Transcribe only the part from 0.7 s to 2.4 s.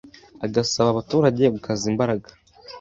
abaturage gukaza imbaraga